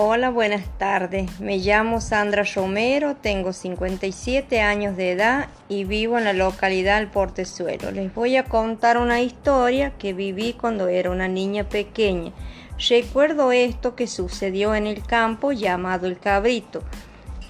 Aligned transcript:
Hola, 0.00 0.30
buenas 0.30 0.62
tardes. 0.78 1.40
Me 1.40 1.58
llamo 1.58 2.00
Sandra 2.00 2.44
Romero, 2.54 3.16
tengo 3.16 3.52
57 3.52 4.60
años 4.60 4.96
de 4.96 5.10
edad 5.10 5.48
y 5.68 5.82
vivo 5.82 6.18
en 6.18 6.22
la 6.22 6.32
localidad 6.32 7.00
del 7.00 7.08
Portezuelo. 7.08 7.90
Les 7.90 8.14
voy 8.14 8.36
a 8.36 8.44
contar 8.44 8.96
una 8.96 9.20
historia 9.22 9.98
que 9.98 10.12
viví 10.12 10.52
cuando 10.52 10.86
era 10.86 11.10
una 11.10 11.26
niña 11.26 11.64
pequeña. 11.64 12.30
Recuerdo 12.88 13.50
esto 13.50 13.96
que 13.96 14.06
sucedió 14.06 14.76
en 14.76 14.86
el 14.86 15.02
campo 15.02 15.50
llamado 15.50 16.06
El 16.06 16.20
Cabrito. 16.20 16.84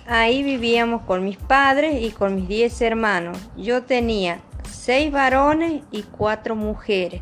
Ahí 0.07 0.43
vivíamos 0.43 1.03
con 1.03 1.25
mis 1.25 1.37
padres 1.37 2.03
y 2.03 2.13
con 2.13 2.35
mis 2.35 2.49
10 2.49 2.81
hermanos. 2.81 3.37
Yo 3.59 3.83
tenía 3.83 4.41
6 4.71 5.13
varones 5.13 5.83
y 5.91 6.03
4 6.05 6.57
mujeres. 6.57 7.21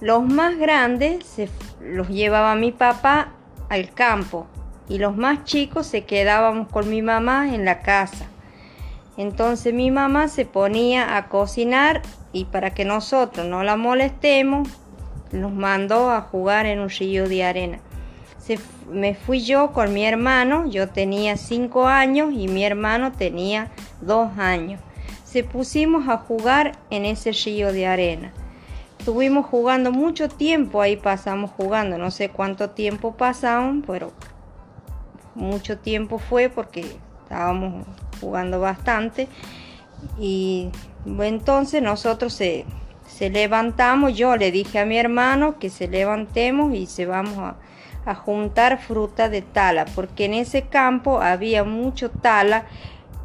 Los 0.00 0.24
más 0.24 0.56
grandes 0.58 1.26
se 1.26 1.48
los 1.80 2.08
llevaba 2.08 2.54
mi 2.54 2.70
papá 2.70 3.32
al 3.72 3.90
campo 3.90 4.46
y 4.86 4.98
los 4.98 5.16
más 5.16 5.44
chicos 5.44 5.86
se 5.86 6.04
quedábamos 6.04 6.68
con 6.68 6.90
mi 6.90 7.00
mamá 7.00 7.54
en 7.54 7.64
la 7.64 7.80
casa. 7.80 8.26
Entonces 9.16 9.72
mi 9.72 9.90
mamá 9.90 10.28
se 10.28 10.44
ponía 10.44 11.16
a 11.16 11.30
cocinar 11.30 12.02
y 12.34 12.44
para 12.44 12.74
que 12.74 12.84
nosotros 12.84 13.46
no 13.46 13.62
la 13.62 13.76
molestemos, 13.76 14.68
nos 15.32 15.52
mandó 15.52 16.10
a 16.10 16.20
jugar 16.20 16.66
en 16.66 16.80
un 16.80 16.90
río 16.90 17.26
de 17.26 17.44
arena. 17.44 17.78
me 18.90 19.14
fui 19.14 19.40
yo 19.40 19.72
con 19.72 19.94
mi 19.94 20.04
hermano, 20.04 20.66
yo 20.66 20.90
tenía 20.90 21.38
cinco 21.38 21.86
años 21.86 22.30
y 22.34 22.48
mi 22.48 22.66
hermano 22.66 23.12
tenía 23.12 23.70
dos 24.02 24.36
años. 24.36 24.82
Se 25.24 25.44
pusimos 25.44 26.10
a 26.10 26.18
jugar 26.18 26.72
en 26.90 27.06
ese 27.06 27.32
río 27.32 27.72
de 27.72 27.86
arena. 27.86 28.32
Estuvimos 29.02 29.46
jugando 29.46 29.90
mucho 29.90 30.28
tiempo, 30.28 30.80
ahí 30.80 30.96
pasamos 30.96 31.50
jugando, 31.56 31.98
no 31.98 32.12
sé 32.12 32.28
cuánto 32.28 32.70
tiempo 32.70 33.16
pasamos, 33.16 33.82
pero 33.84 34.12
mucho 35.34 35.76
tiempo 35.76 36.20
fue 36.20 36.48
porque 36.48 36.84
estábamos 37.24 37.84
jugando 38.20 38.60
bastante. 38.60 39.26
Y 40.20 40.68
entonces 41.18 41.82
nosotros 41.82 42.32
se, 42.32 42.64
levantamos, 43.18 44.16
yo 44.16 44.36
le 44.36 44.52
dije 44.52 44.78
a 44.78 44.86
mi 44.86 44.96
hermano 44.96 45.58
que 45.58 45.68
se 45.68 45.88
levantemos 45.88 46.72
y 46.72 46.86
se 46.86 47.04
vamos 47.04 47.38
a, 47.38 47.56
a 48.04 48.14
juntar 48.14 48.80
fruta 48.80 49.28
de 49.28 49.42
tala, 49.42 49.84
porque 49.96 50.26
en 50.26 50.34
ese 50.34 50.62
campo 50.68 51.20
había 51.20 51.64
mucho 51.64 52.08
tala 52.08 52.66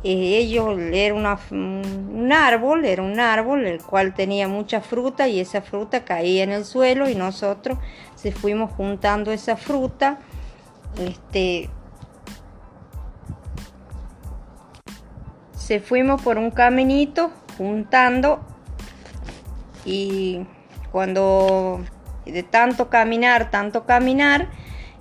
ellos 0.03 0.79
era 0.79 1.13
un 1.15 2.31
árbol, 2.31 2.85
era 2.85 3.01
un 3.01 3.19
árbol 3.19 3.65
el 3.65 3.81
cual 3.81 4.13
tenía 4.13 4.47
mucha 4.47 4.81
fruta 4.81 5.27
y 5.27 5.39
esa 5.39 5.61
fruta 5.61 6.05
caía 6.05 6.43
en 6.43 6.51
el 6.51 6.65
suelo 6.65 7.09
y 7.09 7.15
nosotros 7.15 7.77
se 8.15 8.31
fuimos 8.31 8.71
juntando 8.71 9.31
esa 9.31 9.57
fruta. 9.57 10.19
Este, 10.99 11.69
se 15.53 15.79
fuimos 15.79 16.21
por 16.21 16.37
un 16.37 16.51
caminito 16.51 17.31
juntando 17.57 18.39
y 19.83 20.45
cuando 20.91 21.81
de 22.25 22.43
tanto 22.43 22.89
caminar, 22.89 23.51
tanto 23.51 23.85
caminar, 23.85 24.49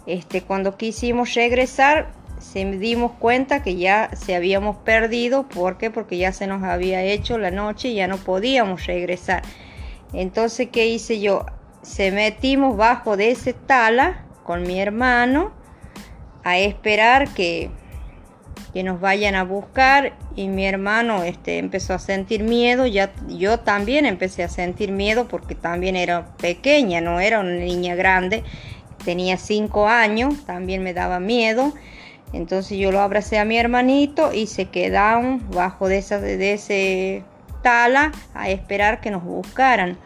este, 0.06 0.42
cuando 0.42 0.76
quisimos 0.76 1.34
regresar, 1.34 2.12
se 2.52 2.64
dimos 2.64 3.12
cuenta 3.18 3.62
que 3.62 3.76
ya 3.76 4.10
se 4.14 4.34
habíamos 4.34 4.76
perdido. 4.76 5.48
¿Por 5.48 5.78
qué? 5.78 5.90
Porque 5.90 6.16
ya 6.16 6.32
se 6.32 6.46
nos 6.46 6.62
había 6.62 7.02
hecho 7.02 7.38
la 7.38 7.50
noche 7.50 7.88
y 7.88 7.94
ya 7.94 8.06
no 8.06 8.18
podíamos 8.18 8.86
regresar. 8.86 9.42
Entonces, 10.12 10.68
¿qué 10.70 10.86
hice 10.86 11.20
yo? 11.20 11.44
Se 11.82 12.12
metimos 12.12 12.76
bajo 12.76 13.16
de 13.16 13.32
ese 13.32 13.52
tala 13.52 14.24
con 14.44 14.62
mi 14.62 14.80
hermano 14.80 15.52
a 16.44 16.58
esperar 16.58 17.28
que, 17.34 17.70
que 18.72 18.84
nos 18.84 19.00
vayan 19.00 19.34
a 19.34 19.42
buscar 19.42 20.16
y 20.36 20.48
mi 20.48 20.66
hermano 20.66 21.24
este, 21.24 21.58
empezó 21.58 21.94
a 21.94 21.98
sentir 21.98 22.44
miedo, 22.44 22.86
ya 22.86 23.12
yo 23.28 23.58
también 23.58 24.06
empecé 24.06 24.44
a 24.44 24.48
sentir 24.48 24.92
miedo 24.92 25.26
porque 25.26 25.56
también 25.56 25.96
era 25.96 26.36
pequeña, 26.36 27.00
no 27.00 27.18
era 27.18 27.40
una 27.40 27.52
niña 27.52 27.96
grande, 27.96 28.44
tenía 29.04 29.36
cinco 29.36 29.88
años, 29.88 30.44
también 30.46 30.84
me 30.84 30.94
daba 30.94 31.18
miedo 31.18 31.72
entonces 32.32 32.78
yo 32.78 32.92
lo 32.92 33.00
abracé 33.00 33.38
a 33.38 33.44
mi 33.44 33.58
hermanito 33.58 34.32
y 34.32 34.46
se 34.46 34.66
quedaron 34.66 35.48
bajo 35.50 35.88
de, 35.88 35.98
esa, 35.98 36.20
de 36.20 36.52
ese 36.52 37.24
tala 37.62 38.12
a 38.34 38.50
esperar 38.50 39.00
que 39.00 39.10
nos 39.10 39.24
buscaran. 39.24 39.98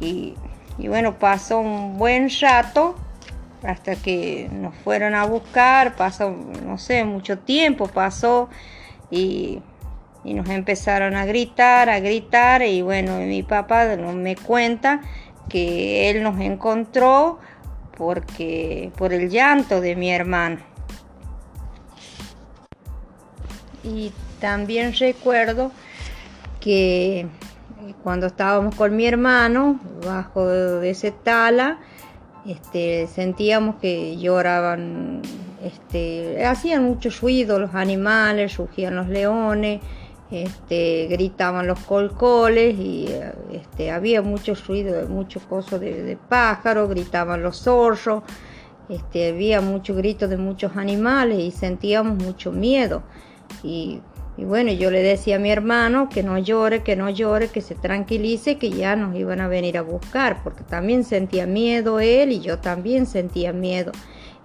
Y, 0.00 0.34
bueno, 0.78 1.18
pasó 1.18 1.60
un 1.60 1.98
buen 1.98 2.28
rato 2.40 2.96
hasta 3.62 3.96
que 3.96 4.48
nos 4.52 4.74
fueron 4.76 5.14
a 5.14 5.24
buscar, 5.24 5.96
pasó, 5.96 6.30
no 6.30 6.76
sé, 6.78 7.04
mucho 7.04 7.38
tiempo 7.38 7.88
pasó 7.88 8.50
y, 9.10 9.62
y 10.22 10.34
nos 10.34 10.48
empezaron 10.50 11.16
a 11.16 11.24
gritar, 11.24 11.88
a 11.88 12.00
gritar 12.00 12.62
y 12.62 12.82
bueno, 12.82 13.18
mi 13.18 13.42
papá 13.42 13.96
me 13.96 14.36
cuenta 14.36 15.00
que 15.48 16.10
él 16.10 16.22
nos 16.22 16.38
encontró 16.40 17.38
porque 17.96 18.90
por 18.96 19.12
el 19.12 19.30
llanto 19.30 19.80
de 19.80 19.96
mi 19.96 20.10
hermano. 20.10 20.73
Y 23.84 24.12
también 24.40 24.94
recuerdo 24.98 25.70
que 26.60 27.26
cuando 28.02 28.26
estábamos 28.26 28.74
con 28.74 28.96
mi 28.96 29.06
hermano 29.06 29.78
bajo 30.04 30.46
de 30.46 30.90
ese 30.90 31.10
tala, 31.10 31.78
este, 32.46 33.06
sentíamos 33.06 33.76
que 33.76 34.16
lloraban, 34.16 35.22
este, 35.62 36.44
hacían 36.44 36.84
mucho 36.84 37.10
ruido 37.20 37.58
los 37.58 37.74
animales, 37.74 38.56
rugían 38.56 38.96
los 38.96 39.08
leones, 39.08 39.80
este, 40.30 41.06
gritaban 41.08 41.66
los 41.66 41.78
colcoles 41.80 42.78
y 42.78 43.08
este, 43.52 43.90
había 43.90 44.22
mucho 44.22 44.54
ruido, 44.54 45.06
mucho 45.08 45.40
coso 45.40 45.78
de, 45.78 46.02
de 46.02 46.16
pájaros, 46.16 46.88
gritaban 46.88 47.42
los 47.42 47.62
zorros, 47.62 48.22
había 49.14 49.60
mucho 49.60 49.94
grito 49.94 50.28
de 50.28 50.36
muchos 50.36 50.76
animales 50.76 51.38
y 51.38 51.50
sentíamos 51.50 52.22
mucho 52.22 52.52
miedo. 52.52 53.02
Y, 53.62 54.00
bueno, 54.36 54.72
yo 54.72 54.90
le 54.90 55.02
decía 55.02 55.36
a 55.36 55.38
mi 55.38 55.50
hermano 55.50 56.08
que 56.08 56.22
no 56.22 56.38
llore, 56.38 56.82
que 56.82 56.96
no 56.96 57.08
llore, 57.08 57.48
que 57.48 57.60
se 57.60 57.74
tranquilice, 57.74 58.58
que 58.58 58.70
ya 58.70 58.96
nos 58.96 59.14
iban 59.14 59.40
a 59.40 59.48
venir 59.48 59.78
a 59.78 59.82
buscar, 59.82 60.42
porque 60.42 60.64
también 60.64 61.04
sentía 61.04 61.46
miedo 61.46 62.00
él 62.00 62.32
y 62.32 62.40
yo 62.40 62.58
también 62.58 63.06
sentía 63.06 63.52
miedo. 63.52 63.92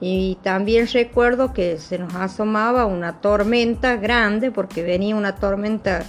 Y 0.02 0.38
también 0.44 0.88
recuerdo 0.94 1.54
que 1.54 1.78
se 1.78 1.98
nos 1.98 2.16
asomaba 2.16 2.86
una 2.86 3.20
tormenta 3.20 3.98
grande, 3.98 4.52
porque 4.52 4.84
venía 4.84 5.16
una 5.16 5.36
tormenta 5.36 6.04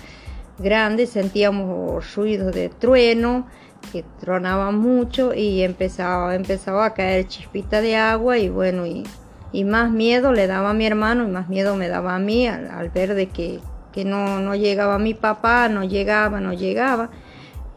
grande, 0.59 1.07
sentíamos 1.07 2.15
ruidos 2.15 2.55
de 2.55 2.69
trueno, 2.69 3.47
que 3.93 4.05
tronaba 4.21 4.71
mucho 4.71 5.35
y 5.35 5.63
empezaba, 5.63 6.35
empezaba 6.35 6.87
a 6.87 6.95
caer 6.95 7.27
chispita 7.27 7.81
de 7.81 7.97
agua 7.97 8.39
y 8.39 8.49
bueno, 8.49 8.87
y 8.87 9.05
y 9.53 9.65
más 9.65 9.91
miedo 9.91 10.33
le 10.33 10.47
daba 10.47 10.71
a 10.71 10.75
mi 10.75 10.87
hermano 10.87 11.25
y 11.25 11.31
más 11.31 11.49
miedo 11.49 11.77
me 11.77 11.89
daba 11.89 12.15
a 12.15 12.19
mí 12.19 12.47
al, 12.47 12.91
ver 12.91 13.15
de 13.15 13.29
que, 13.29 13.61
no, 14.05 14.41
no, 14.41 14.55
llegaba 14.55 14.99
mi 14.99 15.15
papá, 15.15 15.69
no 15.69 15.85
llegaba, 15.85 16.41
no 16.41 16.53
llegaba. 16.53 17.11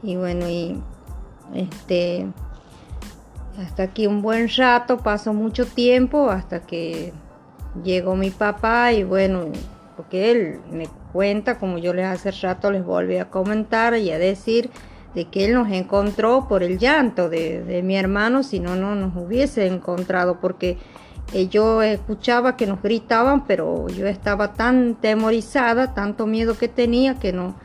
Y 0.04 0.16
bueno, 0.16 0.48
y 0.48 0.80
este, 1.54 2.28
hasta 3.60 3.84
aquí 3.84 4.08
un 4.08 4.22
buen 4.22 4.50
rato, 4.56 4.98
pasó 4.98 5.34
mucho 5.34 5.66
tiempo 5.66 6.30
hasta 6.30 6.62
que 6.62 7.14
llegó 7.84 8.16
mi 8.16 8.30
papá 8.30 8.94
y 8.94 9.04
bueno, 9.04 9.46
porque 9.98 10.32
él 10.32 10.60
me 10.72 10.88
cuenta, 11.12 11.58
como 11.58 11.80
yo 11.80 11.94
les 11.94 12.06
hace 12.06 12.32
rato 12.32 12.72
les 12.72 12.86
volví 12.86 13.18
a 13.18 13.30
comentar 13.30 13.96
y 13.98 14.12
a 14.12 14.20
decir, 14.20 14.70
de 15.16 15.26
que 15.26 15.46
él 15.46 15.54
nos 15.54 15.72
encontró 15.72 16.48
por 16.48 16.64
el 16.64 16.80
llanto 16.80 17.30
de, 17.30 17.64
de 17.64 17.84
mi 17.84 17.96
hermano, 17.96 18.44
si 18.44 18.60
no, 18.60 18.76
no 18.76 18.96
nos 18.96 19.16
hubiese 19.16 19.68
encontrado, 19.68 20.40
porque 20.40 20.78
eh, 21.34 21.48
yo 21.48 21.82
escuchaba 21.82 22.56
que 22.56 22.68
nos 22.68 22.82
gritaban, 22.82 23.46
pero 23.46 23.88
yo 23.88 24.06
estaba 24.08 24.54
tan 24.54 24.96
temorizada, 24.96 25.96
tanto 25.96 26.28
miedo 26.28 26.58
que 26.58 26.68
tenía 26.68 27.20
que 27.20 27.34
no, 27.34 27.56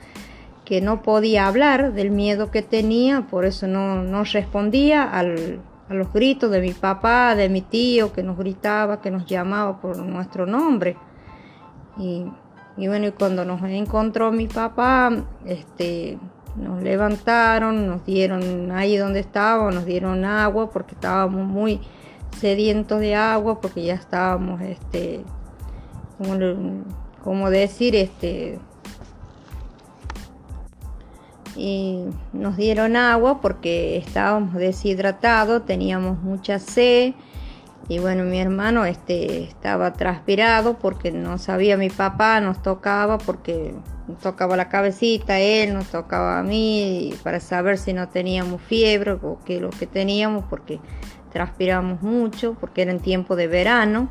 que 0.64 0.80
no 0.80 1.02
podía 1.02 1.46
hablar 1.46 1.92
del 1.92 2.10
miedo 2.10 2.50
que 2.50 2.62
tenía, 2.62 3.22
por 3.22 3.44
eso 3.44 3.66
no, 3.66 4.02
no 4.02 4.24
respondía 4.24 5.02
al, 5.02 5.60
a 5.88 5.94
los 5.94 6.12
gritos 6.12 6.50
de 6.50 6.60
mi 6.60 6.72
papá, 6.72 7.34
de 7.34 7.50
mi 7.50 7.60
tío, 7.60 8.12
que 8.12 8.22
nos 8.22 8.38
gritaba, 8.38 9.00
que 9.00 9.10
nos 9.10 9.26
llamaba 9.26 9.80
por 9.80 9.98
nuestro 9.98 10.46
nombre. 10.46 10.96
Y, 11.98 12.24
y 12.78 12.88
bueno, 12.88 13.08
y 13.08 13.12
cuando 13.12 13.44
nos 13.44 13.62
encontró 13.64 14.32
mi 14.32 14.46
papá, 14.46 15.10
este, 15.44 16.18
nos 16.56 16.82
levantaron, 16.82 17.86
nos 17.86 18.04
dieron 18.06 18.72
ahí 18.72 18.96
donde 18.96 19.20
estábamos, 19.20 19.74
nos 19.74 19.84
dieron 19.84 20.24
agua 20.24 20.70
porque 20.70 20.94
estábamos 20.94 21.46
muy 21.46 21.80
sedientos 22.36 23.00
de 23.00 23.14
agua 23.14 23.60
porque 23.60 23.84
ya 23.84 23.94
estábamos, 23.94 24.60
este, 24.60 25.24
como, 27.22 27.50
decir, 27.50 27.96
este, 27.96 28.58
y 31.56 32.04
nos 32.32 32.56
dieron 32.56 32.96
agua 32.96 33.40
porque 33.40 33.96
estábamos 33.96 34.54
deshidratados, 34.54 35.66
teníamos 35.66 36.22
mucha 36.22 36.58
sed 36.58 37.14
y 37.88 38.00
bueno, 38.00 38.24
mi 38.24 38.38
hermano 38.38 38.84
este, 38.84 39.44
estaba 39.44 39.94
transpirado 39.94 40.78
porque 40.78 41.10
no 41.10 41.38
sabía 41.38 41.78
mi 41.78 41.88
papá, 41.88 42.38
nos 42.40 42.62
tocaba 42.62 43.16
porque 43.16 43.74
nos 44.06 44.18
tocaba 44.18 44.58
la 44.58 44.68
cabecita, 44.68 45.38
él 45.38 45.72
nos 45.72 45.86
tocaba 45.86 46.38
a 46.38 46.42
mí 46.42 47.14
para 47.22 47.40
saber 47.40 47.78
si 47.78 47.94
no 47.94 48.08
teníamos 48.08 48.60
fiebre 48.60 49.12
o 49.12 49.38
qué 49.44 49.58
lo 49.58 49.70
que 49.70 49.86
teníamos 49.86 50.44
porque 50.50 50.80
transpiramos 51.30 52.02
mucho, 52.02 52.56
porque 52.58 52.82
era 52.82 52.90
en 52.90 53.00
tiempo 53.00 53.36
de 53.36 53.46
verano. 53.46 54.08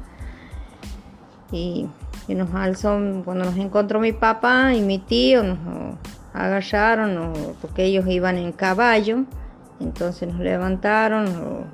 Y, 1.52 1.88
nos 2.28 2.54
alzó, 2.54 3.00
cuando 3.24 3.46
nos 3.46 3.56
encontró 3.56 4.02
mi 4.02 4.12
papá 4.12 4.74
y 4.74 4.82
mi 4.82 5.00
tío, 5.00 5.44
nos 5.44 5.58
agallaron 6.34 7.56
porque 7.62 7.86
ellos 7.86 8.06
iban 8.08 8.38
en 8.38 8.52
caballo, 8.52 9.24
entonces 9.80 10.28
nos 10.28 10.42
levantaron 10.42 11.68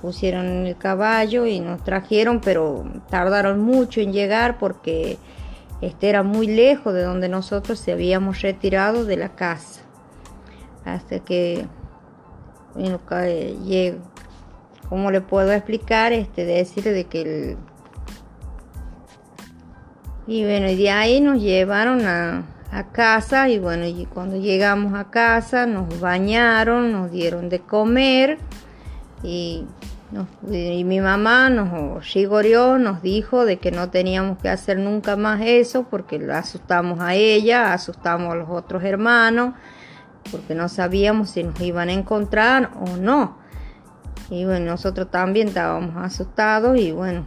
pusieron 0.00 0.46
en 0.46 0.66
el 0.66 0.76
caballo 0.76 1.46
y 1.46 1.60
nos 1.60 1.82
trajeron, 1.84 2.40
pero 2.40 2.84
tardaron 3.08 3.60
mucho 3.60 4.00
en 4.00 4.12
llegar 4.12 4.58
porque 4.58 5.18
este 5.80 6.08
era 6.08 6.22
muy 6.22 6.46
lejos 6.46 6.92
de 6.94 7.02
donde 7.02 7.28
nosotros 7.28 7.78
se 7.78 7.92
habíamos 7.92 8.42
retirado 8.42 9.04
de 9.04 9.16
la 9.16 9.30
casa. 9.30 9.82
Hasta 10.84 11.20
que, 11.20 11.66
llego, 12.74 13.98
¿cómo 14.92 15.10
le 15.10 15.22
puedo 15.22 15.50
explicar? 15.52 16.12
Este, 16.12 16.44
decirle 16.44 16.92
de 16.92 17.04
que 17.04 17.22
el, 17.22 17.56
y 20.26 20.44
bueno, 20.44 20.68
y 20.68 20.76
de 20.76 20.90
ahí 20.90 21.22
nos 21.22 21.40
llevaron 21.40 22.06
a, 22.06 22.44
casa 22.92 23.48
y 23.48 23.58
bueno, 23.58 23.86
y 23.86 24.04
cuando 24.04 24.36
llegamos 24.36 24.92
a 24.92 25.10
casa 25.10 25.64
nos 25.64 25.98
bañaron, 25.98 26.92
nos 26.92 27.10
dieron 27.10 27.48
de 27.48 27.60
comer 27.60 28.36
y, 29.22 29.64
mi 30.42 31.00
mamá 31.00 31.48
nos 31.48 32.04
chigoreó, 32.04 32.76
nos 32.78 33.00
dijo 33.00 33.46
de 33.46 33.56
que 33.56 33.70
no 33.70 33.88
teníamos 33.88 34.36
que 34.42 34.50
hacer 34.50 34.78
nunca 34.78 35.16
más 35.16 35.40
eso 35.40 35.86
porque 35.88 36.18
la 36.18 36.40
asustamos 36.40 37.00
a 37.00 37.14
ella, 37.14 37.72
asustamos 37.72 38.34
a 38.34 38.36
los 38.36 38.50
otros 38.50 38.84
hermanos, 38.84 39.54
porque 40.30 40.54
no 40.54 40.68
sabíamos 40.68 41.30
si 41.30 41.44
nos 41.44 41.58
iban 41.62 41.88
a 41.88 41.94
encontrar 41.94 42.72
o 42.78 42.98
no. 42.98 43.41
Y 44.32 44.46
bueno, 44.46 44.64
nosotros 44.64 45.10
también 45.10 45.48
estábamos 45.48 45.94
asustados 46.02 46.78
y 46.78 46.90
bueno, 46.90 47.26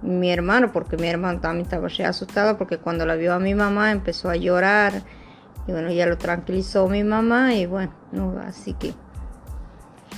mi 0.00 0.32
hermano, 0.32 0.72
porque 0.72 0.96
mi 0.96 1.06
hermano 1.06 1.40
también 1.40 1.66
estaba 1.66 1.86
asustado 2.08 2.56
porque 2.56 2.78
cuando 2.78 3.04
la 3.04 3.14
vio 3.14 3.34
a 3.34 3.38
mi 3.38 3.54
mamá 3.54 3.90
empezó 3.90 4.30
a 4.30 4.36
llorar 4.36 5.02
y 5.66 5.72
bueno, 5.72 5.92
ya 5.92 6.06
lo 6.06 6.16
tranquilizó 6.16 6.88
mi 6.88 7.04
mamá 7.04 7.52
y 7.52 7.66
bueno, 7.66 7.92
no, 8.10 8.40
así 8.40 8.72
que 8.72 8.94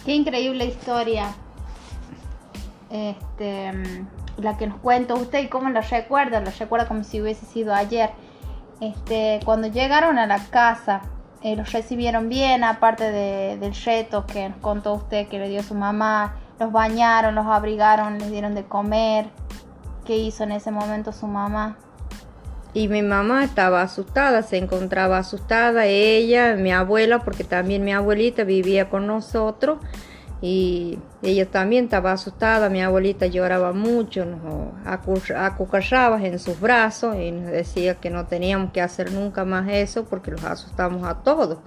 Qué 0.04 0.14
increíble 0.14 0.66
historia. 0.66 1.34
Este, 2.90 3.72
la 4.36 4.56
que 4.56 4.68
nos 4.68 4.78
cuenta 4.78 5.14
usted 5.14 5.40
y 5.40 5.48
cómo 5.48 5.70
la 5.70 5.80
recuerda, 5.80 6.40
la 6.40 6.52
recuerda 6.52 6.86
como 6.86 7.02
si 7.02 7.20
hubiese 7.20 7.46
sido 7.46 7.74
ayer. 7.74 8.10
Este, 8.80 9.40
cuando 9.44 9.66
llegaron 9.66 10.18
a 10.18 10.28
la 10.28 10.38
casa, 10.50 11.00
los 11.56 11.72
recibieron 11.72 12.30
bien, 12.30 12.64
aparte 12.64 13.10
del 13.12 13.74
reto 13.74 14.24
que 14.26 14.48
nos 14.48 14.58
contó 14.58 14.94
usted 14.94 15.28
que 15.28 15.38
le 15.38 15.48
dio 15.50 15.62
su 15.62 15.74
mamá, 15.74 16.36
los 16.58 16.72
bañaron, 16.72 17.34
los 17.34 17.46
abrigaron, 17.46 18.18
les 18.18 18.30
dieron 18.30 18.54
de 18.54 18.64
comer. 18.64 19.26
¿Qué 20.06 20.16
hizo 20.16 20.44
en 20.44 20.52
ese 20.52 20.70
momento 20.70 21.12
su 21.12 21.26
mamá? 21.26 21.76
Y 22.72 22.88
mi 22.88 23.02
mamá 23.02 23.44
estaba 23.44 23.82
asustada, 23.82 24.42
se 24.42 24.56
encontraba 24.56 25.18
asustada, 25.18 25.86
ella, 25.86 26.56
mi 26.56 26.72
abuela, 26.72 27.20
porque 27.20 27.44
también 27.44 27.84
mi 27.84 27.92
abuelita 27.92 28.44
vivía 28.44 28.88
con 28.88 29.06
nosotros 29.06 29.78
y 30.44 30.98
ella 31.22 31.50
también 31.50 31.84
estaba 31.84 32.12
asustada, 32.12 32.68
mi 32.68 32.82
abuelita 32.82 33.26
lloraba 33.26 33.72
mucho, 33.72 34.26
nos 34.26 34.74
acucarraba 34.84 36.22
en 36.22 36.38
sus 36.38 36.60
brazos 36.60 37.16
y 37.16 37.30
nos 37.30 37.50
decía 37.50 37.94
que 37.94 38.10
no 38.10 38.26
teníamos 38.26 38.72
que 38.72 38.82
hacer 38.82 39.12
nunca 39.12 39.44
más 39.44 39.68
eso 39.68 40.04
porque 40.04 40.30
los 40.30 40.44
asustamos 40.44 41.04
a 41.04 41.22
todos. 41.22 41.58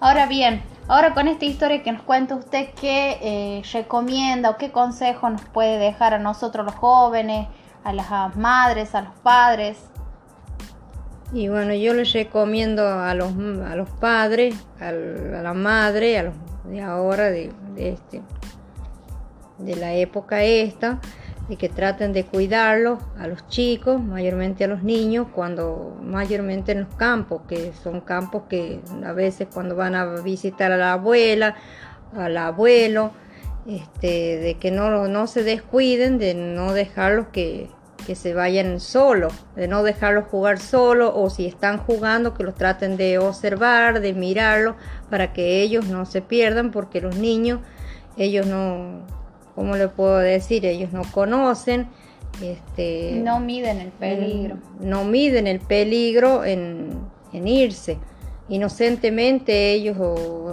Ahora 0.00 0.26
bien, 0.26 0.62
ahora 0.88 1.14
con 1.14 1.28
esta 1.28 1.44
historia 1.44 1.82
que 1.84 1.92
nos 1.92 2.02
cuenta 2.02 2.34
usted, 2.34 2.70
¿qué 2.80 3.18
eh, 3.22 3.62
recomienda 3.72 4.50
o 4.50 4.56
qué 4.56 4.72
consejo 4.72 5.30
nos 5.30 5.42
puede 5.42 5.78
dejar 5.78 6.14
a 6.14 6.18
nosotros 6.18 6.66
los 6.66 6.74
jóvenes? 6.74 7.46
a 7.84 7.92
las 7.92 8.36
madres, 8.36 8.94
a 8.94 9.02
los 9.02 9.14
padres. 9.22 9.78
Y 11.32 11.48
bueno, 11.48 11.72
yo 11.74 11.94
les 11.94 12.12
recomiendo 12.12 12.86
a 12.86 13.14
los, 13.14 13.32
a 13.66 13.74
los 13.74 13.88
padres, 13.88 14.54
a 14.80 14.92
la 14.92 15.54
madre, 15.54 16.18
a 16.18 16.22
los 16.24 16.34
de 16.64 16.80
ahora, 16.80 17.30
de, 17.30 17.52
este, 17.76 18.22
de 19.58 19.76
la 19.76 19.94
época 19.94 20.42
esta, 20.44 21.00
de 21.48 21.56
que 21.56 21.68
traten 21.68 22.12
de 22.12 22.24
cuidarlos 22.24 23.00
a 23.18 23.26
los 23.26 23.46
chicos, 23.48 24.00
mayormente 24.00 24.64
a 24.64 24.68
los 24.68 24.82
niños, 24.82 25.26
cuando 25.34 25.98
mayormente 26.02 26.72
en 26.72 26.80
los 26.80 26.94
campos, 26.94 27.42
que 27.48 27.72
son 27.82 28.00
campos 28.00 28.44
que 28.48 28.80
a 29.04 29.12
veces 29.12 29.48
cuando 29.52 29.74
van 29.74 29.94
a 29.94 30.06
visitar 30.22 30.72
a 30.72 30.76
la 30.76 30.92
abuela, 30.92 31.56
al 32.16 32.36
abuelo, 32.36 33.12
este, 33.66 34.38
de 34.38 34.54
que 34.54 34.70
no, 34.70 35.08
no 35.08 35.26
se 35.26 35.42
descuiden, 35.42 36.18
de 36.18 36.34
no 36.34 36.72
dejarlos 36.72 37.28
que, 37.28 37.68
que 38.02 38.14
se 38.14 38.34
vayan 38.34 38.80
solos, 38.80 39.32
de 39.56 39.68
no 39.68 39.82
dejarlos 39.82 40.24
jugar 40.26 40.58
solo 40.58 41.14
o 41.14 41.30
si 41.30 41.46
están 41.46 41.78
jugando 41.78 42.34
que 42.34 42.42
los 42.42 42.54
traten 42.54 42.96
de 42.96 43.18
observar, 43.18 44.00
de 44.00 44.12
mirarlos 44.12 44.76
para 45.10 45.32
que 45.32 45.62
ellos 45.62 45.86
no 45.86 46.06
se 46.06 46.22
pierdan 46.22 46.70
porque 46.70 47.00
los 47.00 47.16
niños, 47.16 47.60
ellos 48.16 48.46
no, 48.46 49.06
¿cómo 49.54 49.76
le 49.76 49.88
puedo 49.88 50.18
decir? 50.18 50.66
Ellos 50.66 50.92
no 50.92 51.02
conocen. 51.10 51.88
Este, 52.42 53.20
no 53.22 53.40
miden 53.40 53.80
el 53.80 53.90
peligro. 53.90 54.56
No 54.80 55.04
miden 55.04 55.46
el 55.46 55.60
peligro 55.60 56.44
en, 56.44 56.98
en 57.32 57.48
irse 57.48 57.98
inocentemente 58.48 59.72
ellos 59.72 59.96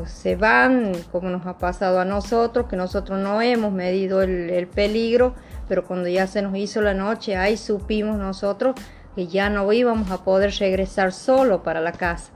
se 0.09 0.35
van, 0.35 0.93
como 1.11 1.29
nos 1.29 1.45
ha 1.45 1.57
pasado 1.57 1.99
a 1.99 2.05
nosotros, 2.05 2.67
que 2.67 2.75
nosotros 2.75 3.19
no 3.19 3.41
hemos 3.41 3.71
medido 3.71 4.21
el, 4.21 4.67
peligro, 4.67 5.33
pero 5.67 5.85
cuando 5.85 6.07
ya 6.07 6.27
se 6.27 6.41
nos 6.41 6.55
hizo 6.55 6.81
la 6.81 6.93
noche, 6.93 7.35
ahí 7.35 7.57
supimos 7.57 8.17
nosotros 8.17 8.75
que 9.15 9.27
ya 9.27 9.49
no 9.49 9.71
íbamos 9.73 10.11
a 10.11 10.23
poder 10.23 10.53
regresar 10.59 11.11
solo 11.11 11.63
para 11.63 11.81
la 11.81 11.91
casa. 11.91 12.31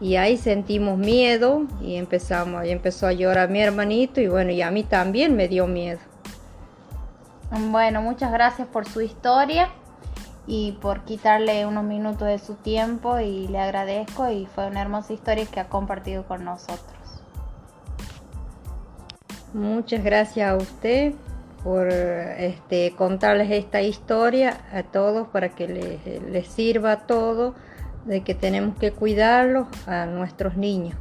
Y 0.00 0.16
ahí 0.16 0.36
sentimos 0.36 0.98
miedo 0.98 1.66
y 1.80 1.96
empezamos, 1.96 2.60
ahí 2.60 2.70
empezó 2.70 3.06
a 3.06 3.12
llorar 3.12 3.48
mi 3.48 3.60
hermanito 3.60 4.20
y 4.20 4.28
bueno, 4.28 4.50
y 4.50 4.60
a 4.62 4.70
mí 4.70 4.82
también 4.82 5.36
me 5.36 5.48
dio 5.48 5.66
miedo. 5.66 6.00
Bueno, 7.70 8.02
muchas 8.02 8.32
gracias 8.32 8.66
por 8.66 8.86
su 8.86 9.00
historia 9.00 9.70
y 10.46 10.72
por 10.72 11.04
quitarle 11.04 11.66
unos 11.66 11.84
minutos 11.84 12.28
de 12.28 12.38
su 12.38 12.54
tiempo 12.54 13.18
y 13.18 13.48
le 13.48 13.58
agradezco 13.58 14.30
y 14.30 14.46
fue 14.46 14.66
una 14.66 14.82
hermosa 14.82 15.12
historia 15.12 15.46
que 15.46 15.60
ha 15.60 15.68
compartido 15.68 16.24
con 16.24 16.44
nosotros. 16.44 16.82
Muchas 19.54 20.02
gracias 20.02 20.50
a 20.50 20.56
usted 20.56 21.14
por 21.62 21.88
este, 21.88 22.92
contarles 22.96 23.50
esta 23.50 23.80
historia 23.80 24.60
a 24.72 24.82
todos 24.82 25.28
para 25.28 25.48
que 25.48 25.66
les, 25.68 26.22
les 26.30 26.46
sirva 26.48 26.92
a 26.92 27.06
todos 27.06 27.54
de 28.04 28.22
que 28.22 28.34
tenemos 28.34 28.76
que 28.76 28.92
cuidarlos 28.92 29.66
a 29.86 30.04
nuestros 30.04 30.56
niños. 30.56 30.96